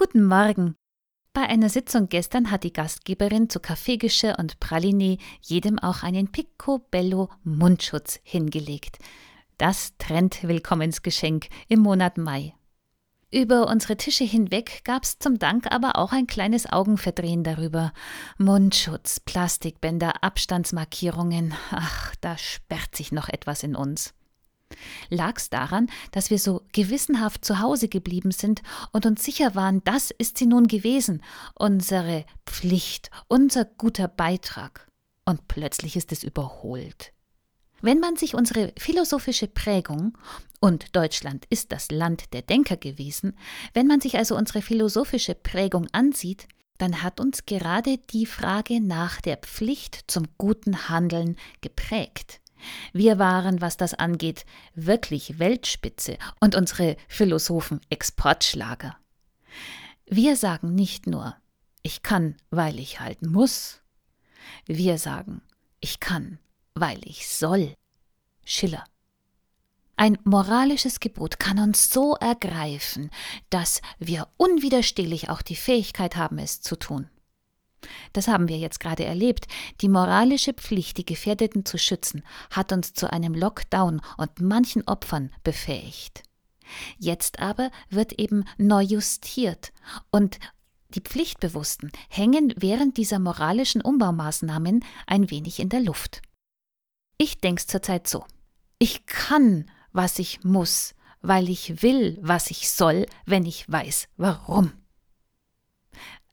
[0.00, 0.76] Guten Morgen.
[1.34, 7.28] Bei einer Sitzung gestern hat die Gastgeberin zu Kaffeegeschirr und Praline jedem auch einen Picobello
[7.44, 8.96] Mundschutz hingelegt.
[9.58, 12.54] Das Trend-Willkommensgeschenk im Monat Mai.
[13.30, 17.92] Über unsere Tische hinweg gab's zum Dank aber auch ein kleines Augenverdrehen darüber.
[18.38, 21.52] Mundschutz, Plastikbänder, Abstandsmarkierungen.
[21.72, 24.14] Ach, da sperrt sich noch etwas in uns.
[25.08, 28.62] Lag's daran, dass wir so gewissenhaft zu Hause geblieben sind
[28.92, 31.22] und uns sicher waren, das ist sie nun gewesen,
[31.54, 34.88] unsere Pflicht, unser guter Beitrag.
[35.24, 37.12] Und plötzlich ist es überholt.
[37.82, 40.16] Wenn man sich unsere philosophische Prägung,
[40.60, 43.34] und Deutschland ist das Land der Denker gewesen,
[43.72, 46.46] wenn man sich also unsere philosophische Prägung ansieht,
[46.78, 52.40] dann hat uns gerade die Frage nach der Pflicht zum guten Handeln geprägt.
[52.92, 58.96] Wir waren, was das angeht, wirklich Weltspitze und unsere Philosophen Exportschlager.
[60.06, 61.36] Wir sagen nicht nur,
[61.82, 63.80] ich kann, weil ich halten muss.
[64.66, 65.42] Wir sagen,
[65.80, 66.38] ich kann,
[66.74, 67.74] weil ich soll.
[68.44, 68.84] Schiller.
[69.96, 73.10] Ein moralisches Gebot kann uns so ergreifen,
[73.50, 77.10] dass wir unwiderstehlich auch die Fähigkeit haben, es zu tun.
[78.12, 79.46] Das haben wir jetzt gerade erlebt.
[79.80, 85.30] Die moralische Pflicht, die Gefährdeten zu schützen, hat uns zu einem Lockdown und manchen Opfern
[85.42, 86.22] befähigt.
[86.98, 89.72] Jetzt aber wird eben neu justiert
[90.10, 90.38] und
[90.90, 96.22] die Pflichtbewussten hängen während dieser moralischen Umbaumaßnahmen ein wenig in der Luft.
[97.16, 98.24] Ich denk's zurzeit so.
[98.78, 104.72] Ich kann, was ich muss, weil ich will, was ich soll, wenn ich weiß, warum.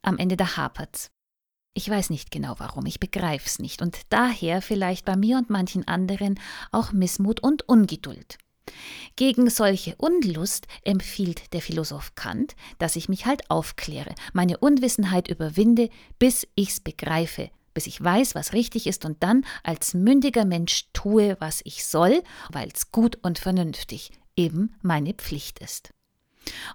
[0.01, 1.09] Am Ende da hapert's.
[1.77, 5.87] Ich weiß nicht genau warum, ich begreif's nicht und daher vielleicht bei mir und manchen
[5.87, 6.39] anderen
[6.71, 8.39] auch Missmut und Ungeduld.
[9.15, 15.91] Gegen solche Unlust empfiehlt der Philosoph Kant, dass ich mich halt aufkläre, meine Unwissenheit überwinde,
[16.17, 21.37] bis ich's begreife, bis ich weiß, was richtig ist und dann als mündiger Mensch tue,
[21.39, 25.91] was ich soll, weil's gut und vernünftig eben meine Pflicht ist.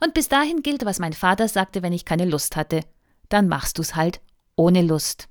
[0.00, 2.82] Und bis dahin gilt, was mein Vater sagte, wenn ich keine Lust hatte.
[3.28, 4.20] Dann machst du's halt
[4.56, 5.28] ohne Lust.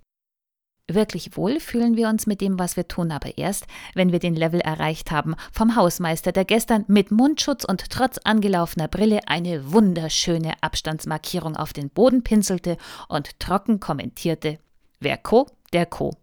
[0.87, 4.35] Wirklich wohl fühlen wir uns mit dem, was wir tun, aber erst, wenn wir den
[4.35, 10.61] Level erreicht haben vom Hausmeister, der gestern mit Mundschutz und trotz angelaufener Brille eine wunderschöne
[10.61, 12.77] Abstandsmarkierung auf den Boden pinselte
[13.07, 14.59] und trocken kommentierte:
[14.99, 16.17] Wer Co, der Co.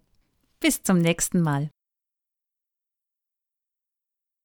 [0.60, 1.70] Bis zum nächsten Mal.